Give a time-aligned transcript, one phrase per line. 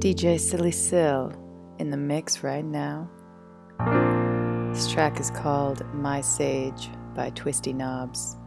[0.00, 1.30] DJ Silly Sill
[1.78, 3.06] in the mix right now.
[4.72, 8.38] This track is called My Sage by Twisty Knobs.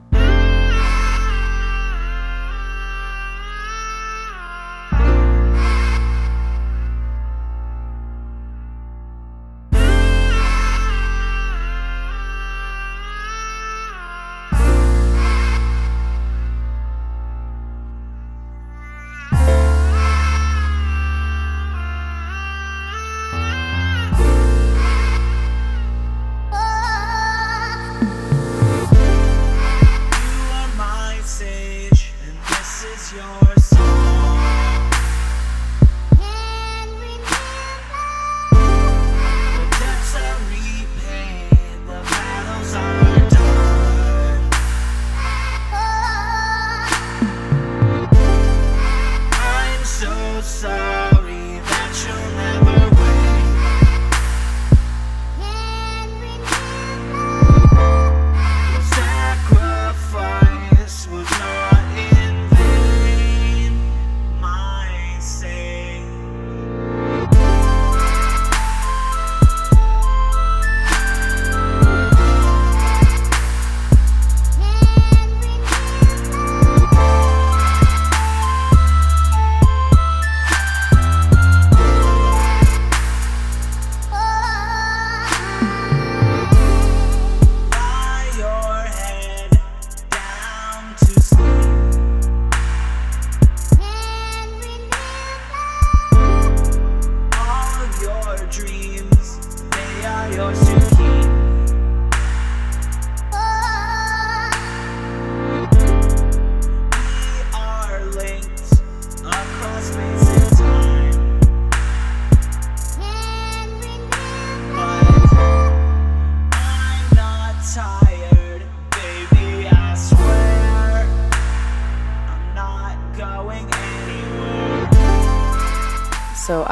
[100.33, 100.62] So,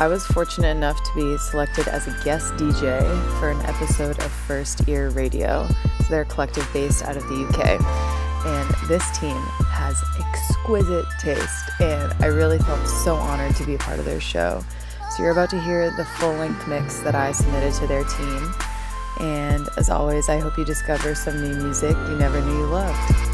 [0.02, 4.32] I was fortunate enough to be selected as a guest DJ for an episode of
[4.32, 5.68] First Ear Radio.
[6.00, 7.80] So, they're a collective based out of the UK.
[8.48, 9.38] And this team
[9.70, 14.20] has exquisite taste, and I really felt so honored to be a part of their
[14.20, 14.64] show.
[15.12, 18.56] So, you're about to hear the full length mix that I submitted to their team.
[19.20, 23.31] And as always, I hope you discover some new music you never knew you loved.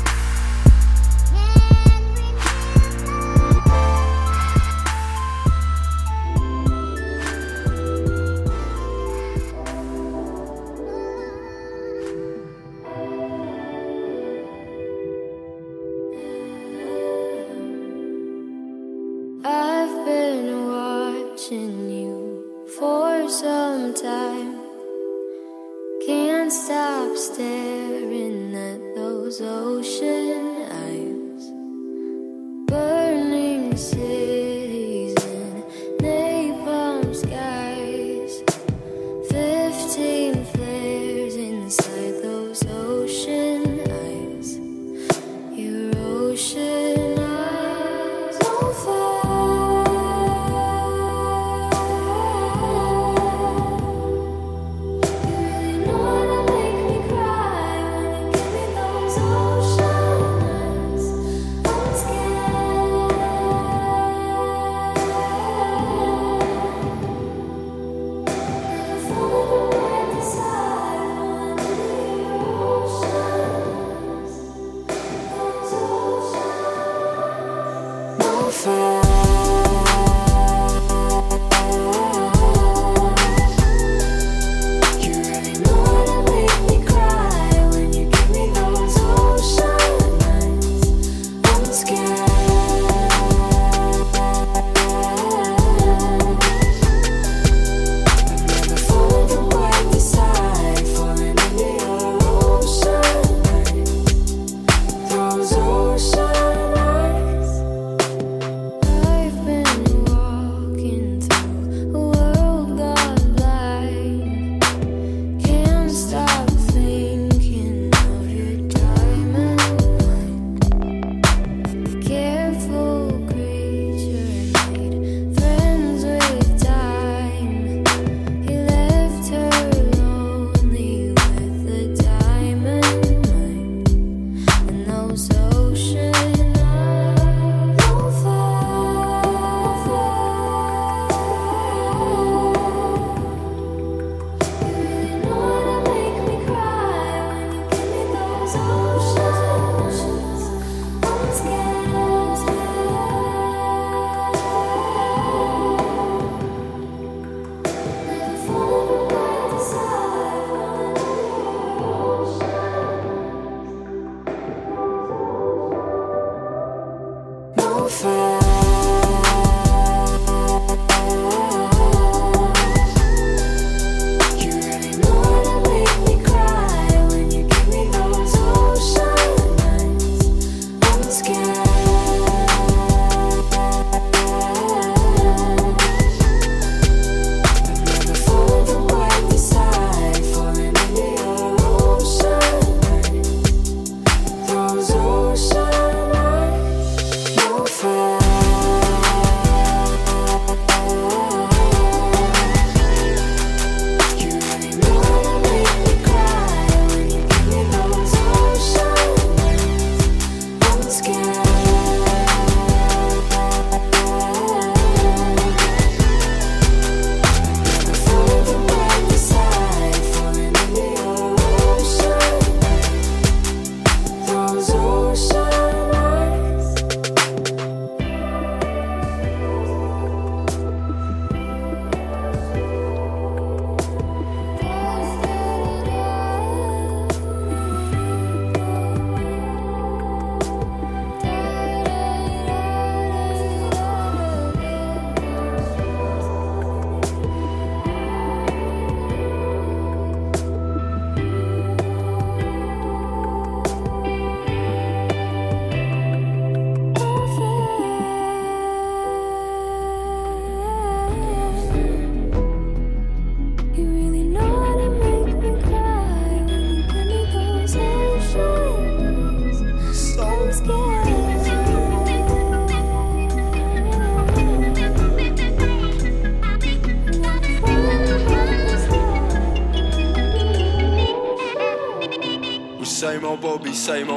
[283.87, 284.16] Same old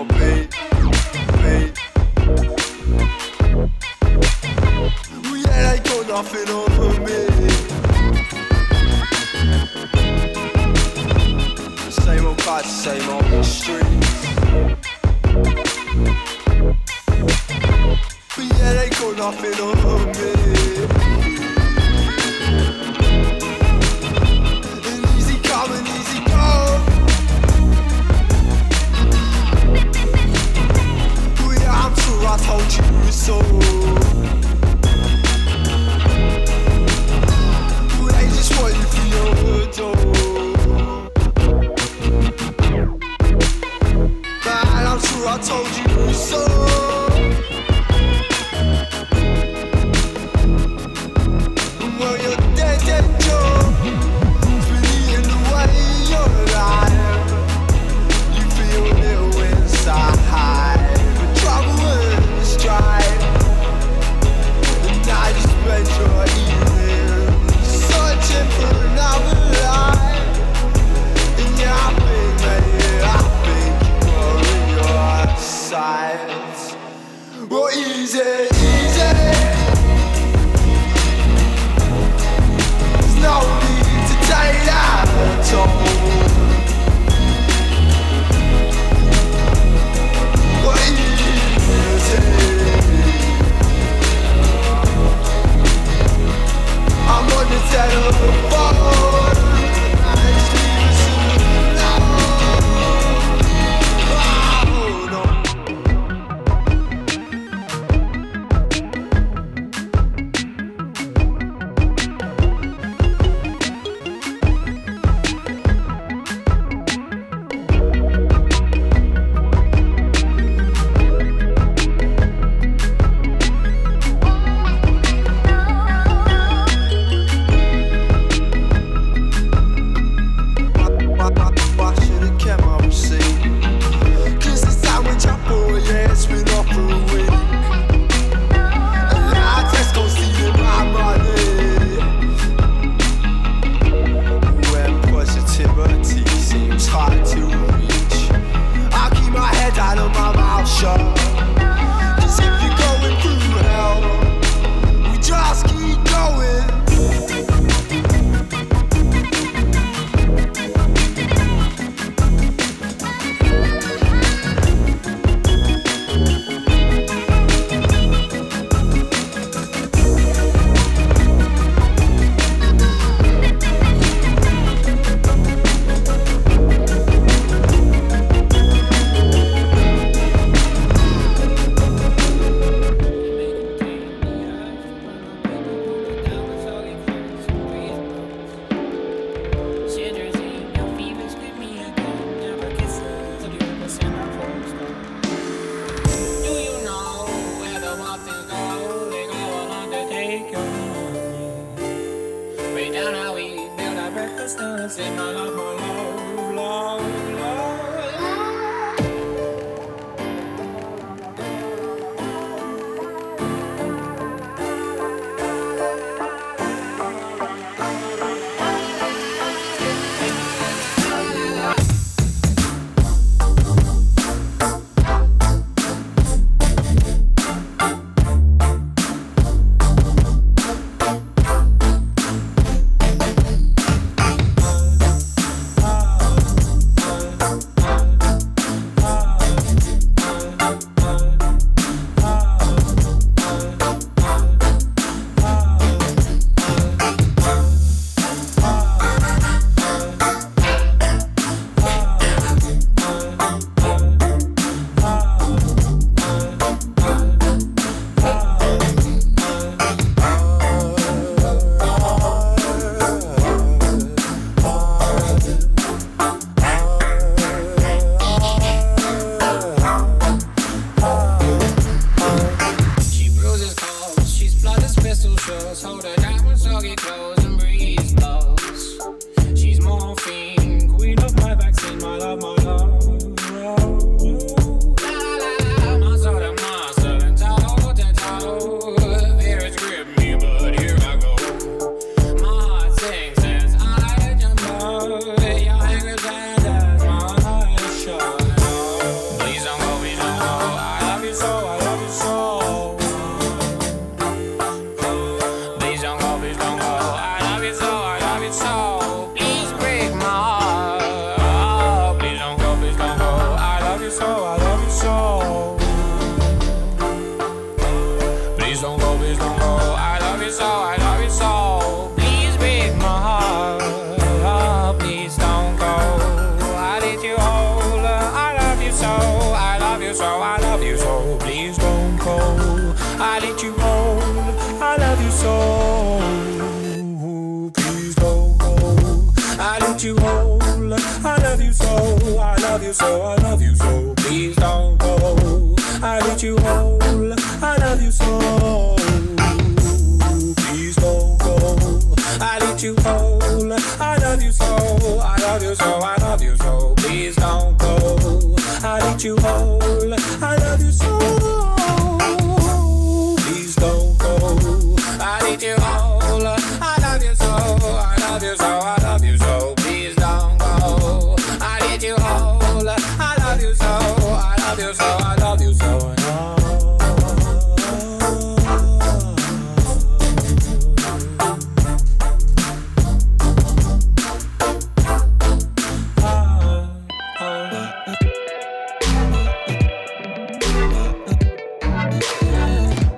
[392.41, 393.10] Thinking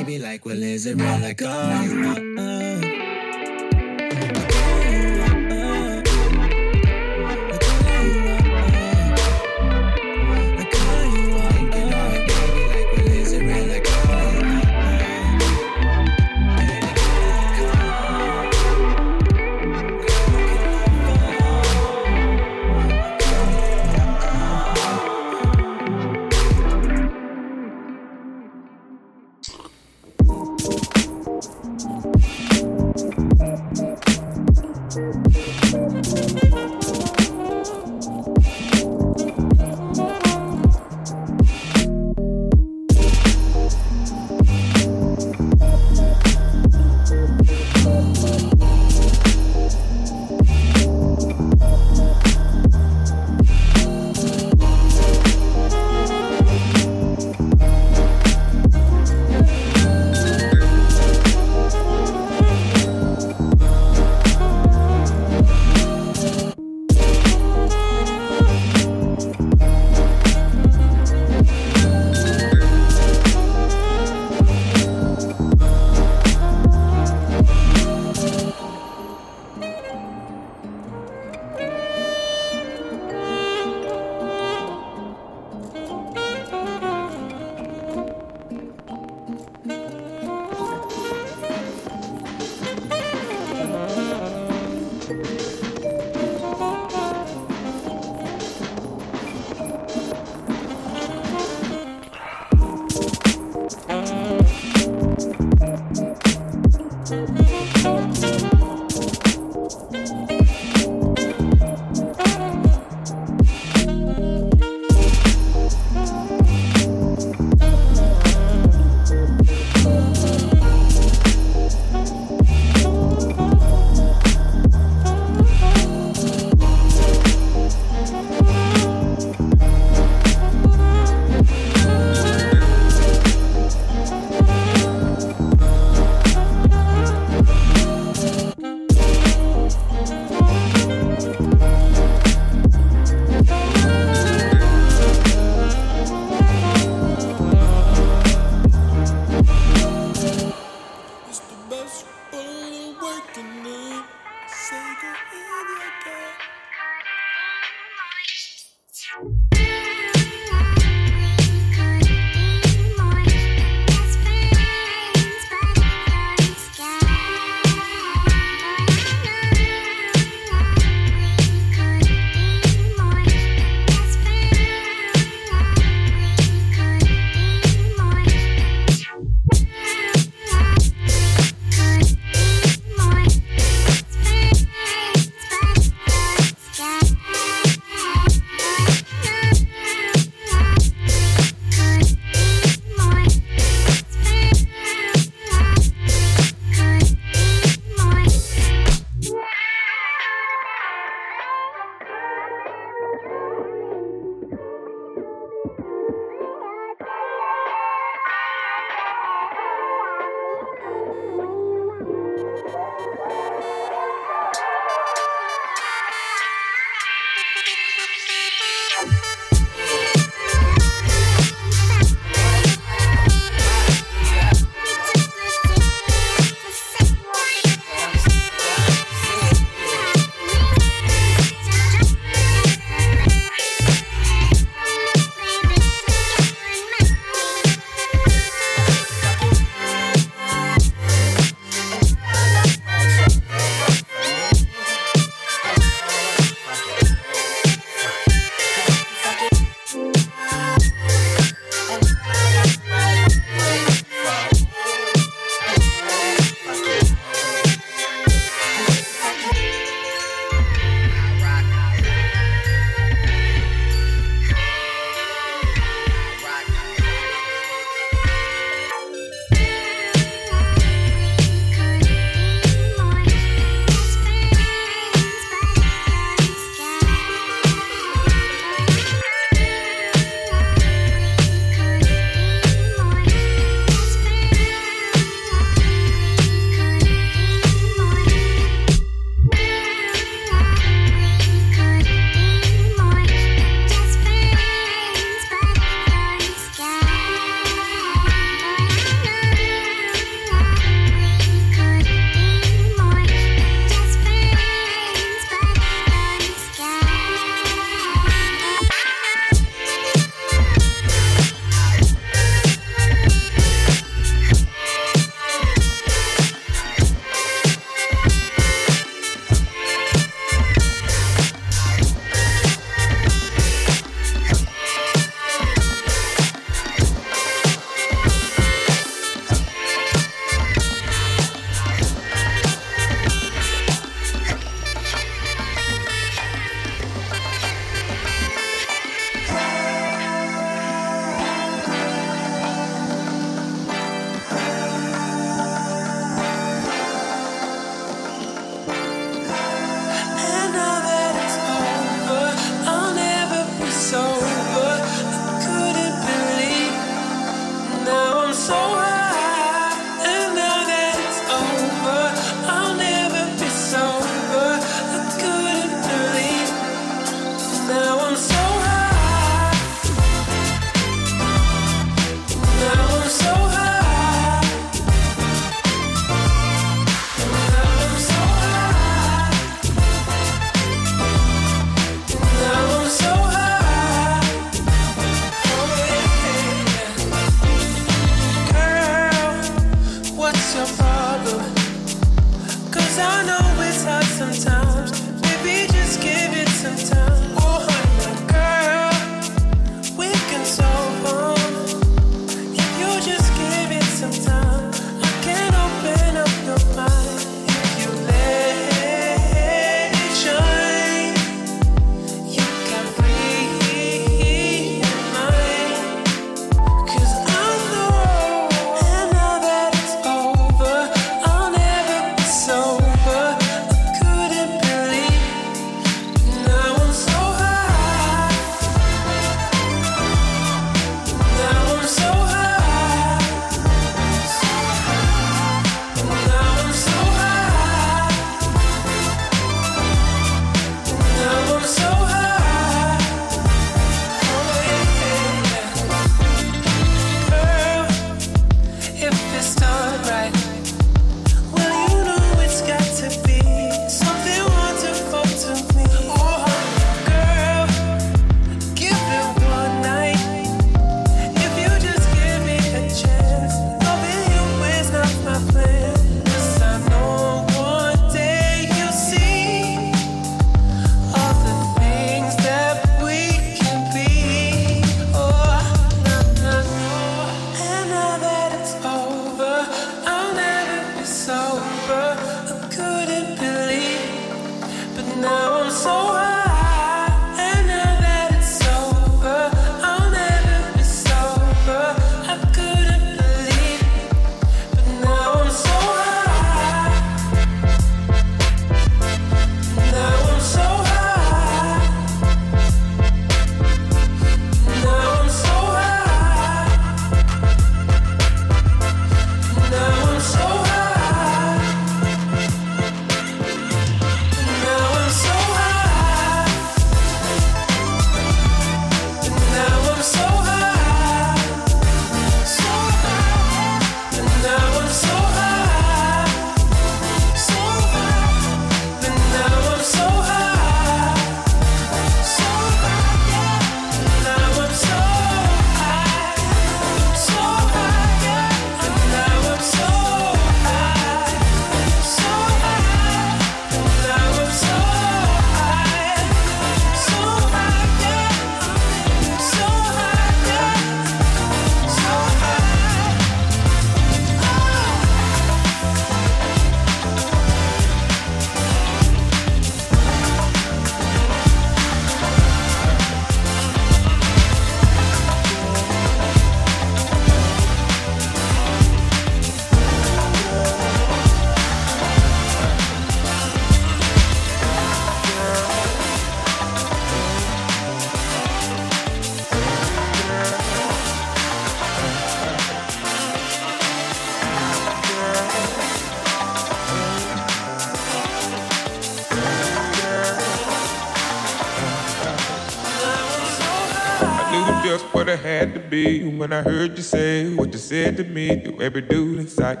[596.66, 600.00] when I heard you say what you said to me to every dude in sight.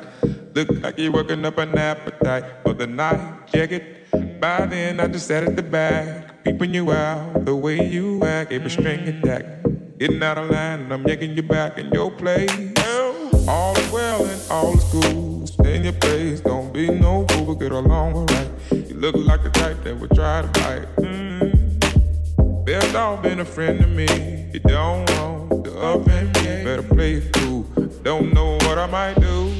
[0.52, 3.54] Look like you're working up an appetite for the night.
[3.54, 4.40] It.
[4.40, 8.50] By then, I just sat at the back, peeping you out the way you act.
[8.50, 9.46] Every string attack,
[9.96, 12.50] getting out of line, and I'm yanking you back in your place.
[13.46, 15.46] All is well and all is cool.
[15.46, 18.50] Stay in your place, don't be no fool, get along alright.
[18.72, 21.15] You look like the type that would try to bite.
[22.78, 24.06] There's all been a friend to me.
[24.52, 26.62] You don't want the up and me.
[26.62, 27.62] Better play it cool.
[28.02, 29.56] Don't know what I might do.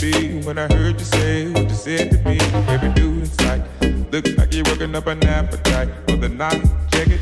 [0.00, 1.53] To when I heard you say
[1.84, 2.38] said to me.
[2.68, 3.62] Every dude in sight
[4.10, 6.62] looks like you're working up an appetite for the night.
[6.90, 7.20] Check it.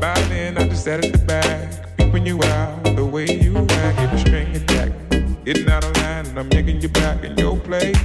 [0.00, 3.98] By then, I just sat at the back, peeping you out the way you act.
[3.98, 4.92] Every string attack,
[5.44, 7.98] getting out of line, and I'm yanking you back in your place.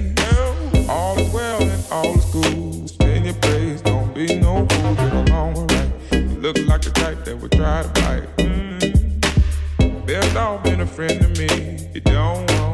[0.90, 2.86] All is well and all is cool.
[2.86, 4.96] Stay in your place, don't be no fool.
[4.96, 5.92] Get along alright.
[6.12, 8.28] You look like the type that would try to bite.
[8.40, 10.06] Mm.
[10.06, 11.80] There's all been a friend to me.
[11.94, 12.73] You don't want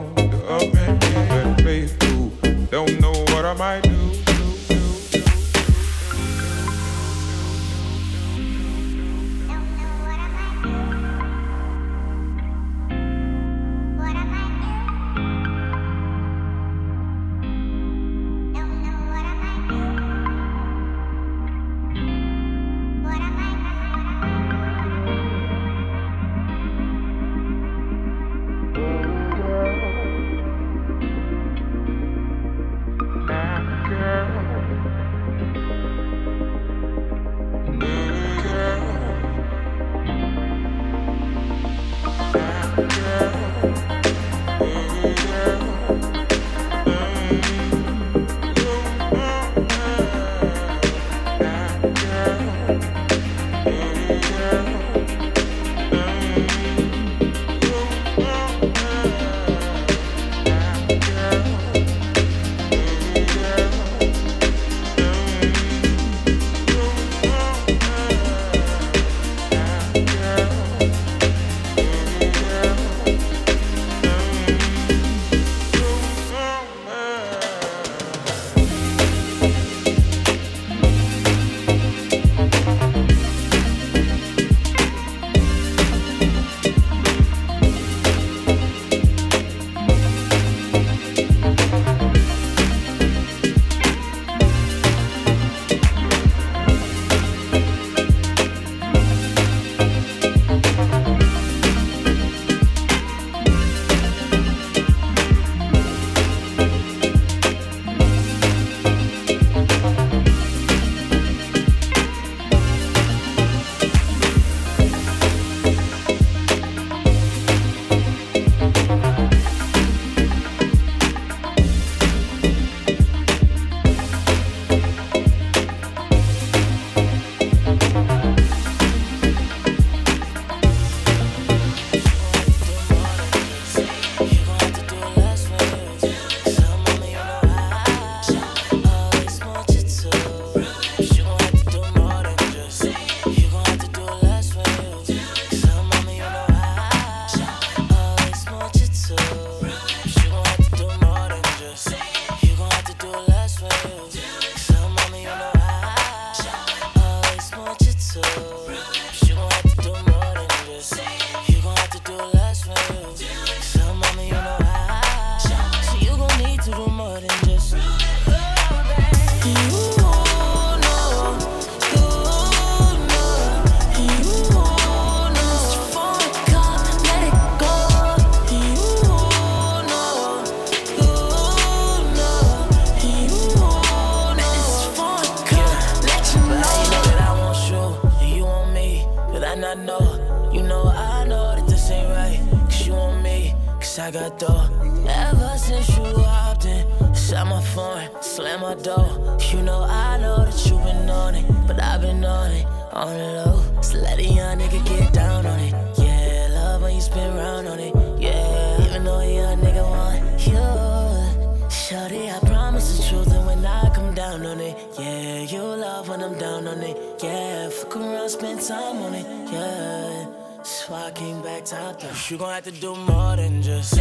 [193.99, 194.69] I got dough.
[195.07, 199.37] Ever since you walked in, shut my phone, slam my door.
[199.51, 203.17] You know I know that you been on it, but I've been on it, on
[203.17, 203.81] the low.
[203.81, 205.73] So let a young nigga get down on it.
[205.97, 207.93] Yeah, love when you spin round on it.
[208.19, 211.69] Yeah, even though a young nigga want you.
[211.69, 214.19] Shorty, I promise the truth, and when I come down.
[214.29, 214.75] down on it.
[214.97, 216.97] Yeah, you love when I'm down on it.
[217.23, 219.25] Yeah, fuck around, spend time on it.
[219.51, 220.38] Yeah.
[220.69, 222.13] So I came back top down.
[222.29, 223.99] You gon' have to do more than just.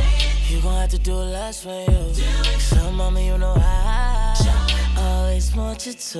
[0.51, 2.15] You gon' have to do less for you.
[2.59, 4.35] So, mama, you know I
[4.99, 6.19] always want you to.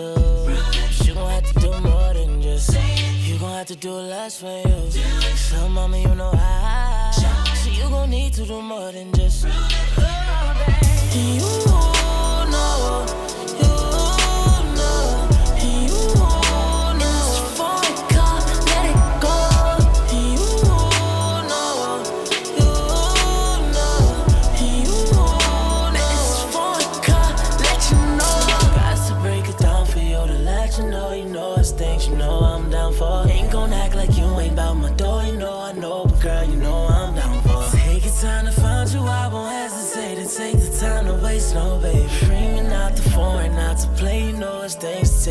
[1.05, 2.73] You gon' have to do more than just.
[3.27, 4.91] You gon' have to do less for you.
[5.37, 7.11] So, mama, you know I.
[7.55, 9.45] So you gon' need to do more than just.
[11.15, 11.88] You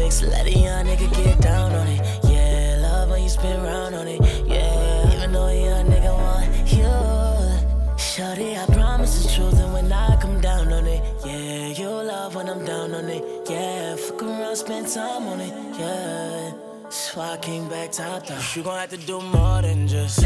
[0.06, 0.28] it's things to take.
[0.28, 2.02] So let a young nigga get down on it.
[2.24, 4.22] Yeah, love when you spin round on it.
[4.46, 7.98] Yeah, even though a young nigga want you.
[7.98, 12.36] Shorty, I promise the truth, and when I come down on it, yeah, you love
[12.36, 13.24] when I'm down on it.
[13.50, 15.54] Yeah, fuck around, spend time on it.
[15.80, 16.54] Yeah.
[16.90, 18.42] So I came back top down.
[18.56, 20.26] You gon' have to do more than just.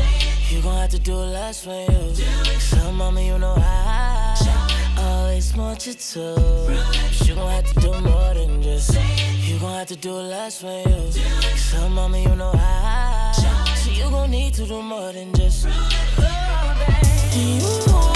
[0.52, 2.14] You gon' have to do less for you.
[2.60, 4.36] So, mama, you know I
[5.00, 6.20] always want you to.
[7.26, 8.96] You gon' have to do more than just.
[9.62, 11.12] Gon' have to do less for you.
[11.56, 13.32] So, mama, you know I.
[13.76, 15.68] So you gon' need to do more than just.
[17.36, 18.11] You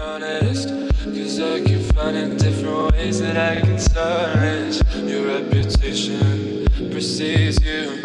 [0.00, 0.68] honest.
[1.04, 6.66] Cause I keep finding different ways that I can tarnish your reputation.
[6.90, 8.00] Precedes you.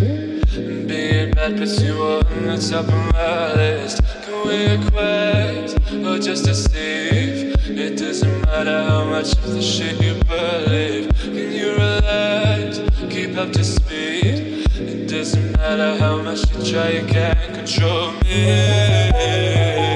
[0.87, 4.01] Being bad puts you on the top of my list.
[4.23, 7.55] Can we acquit or just deceive?
[7.65, 11.09] It doesn't matter how much of the shit you believe.
[11.19, 12.89] Can you relate?
[13.09, 14.67] Keep up to speed.
[14.75, 19.92] It doesn't matter how much you try, you can't control me.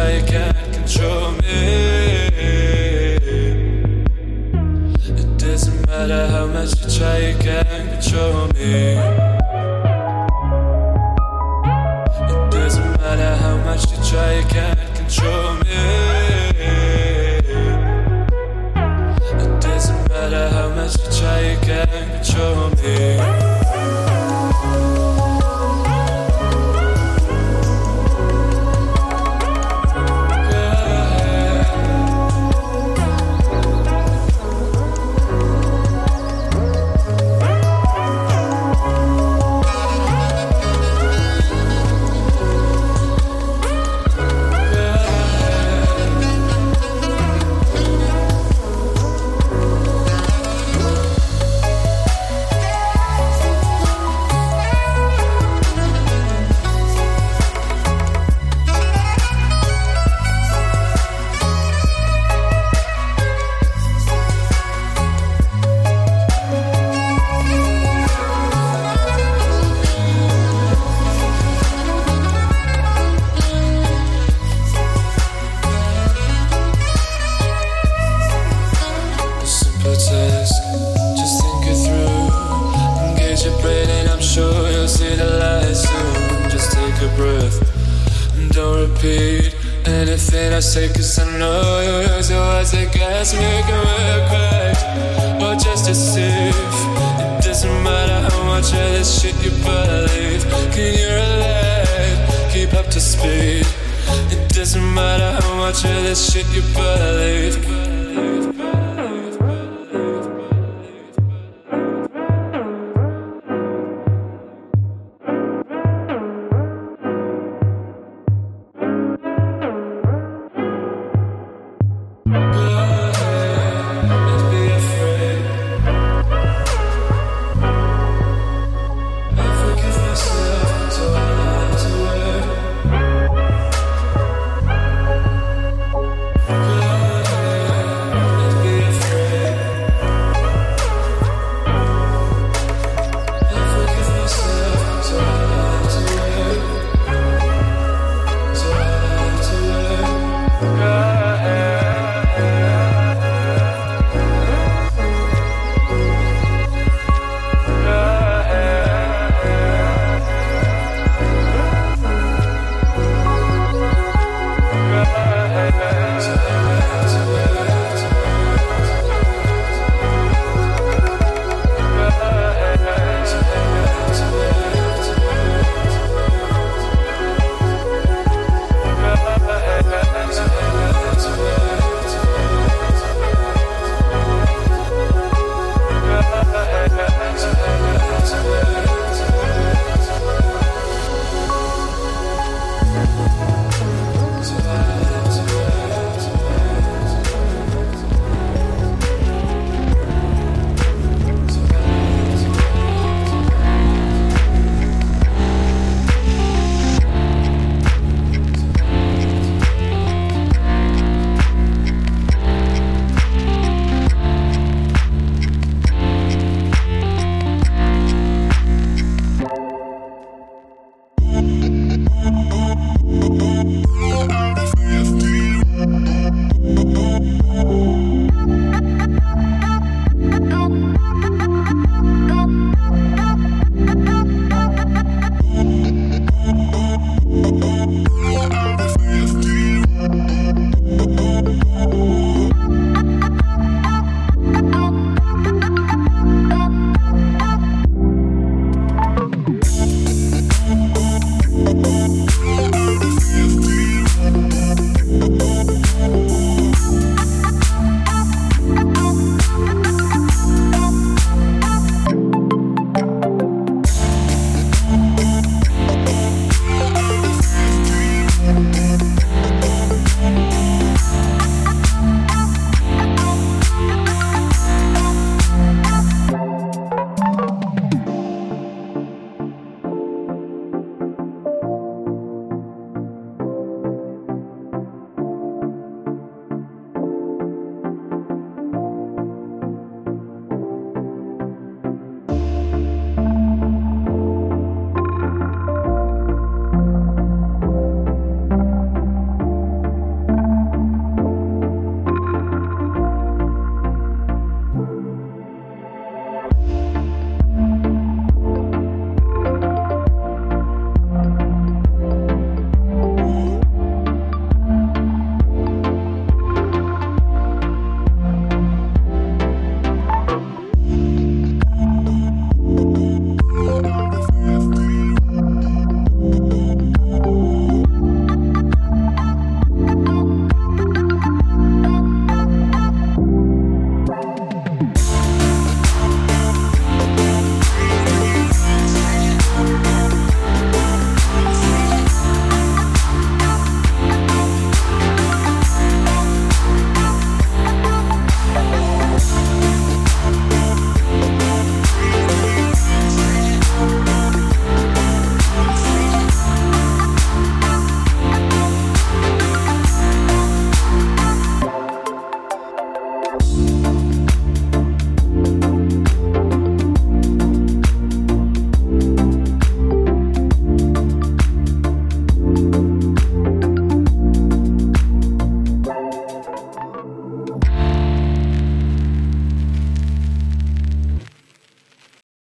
[0.00, 1.50] Can't control me.
[5.20, 9.29] It doesn't matter how much you try, you can't control me.
[106.52, 106.89] You believe.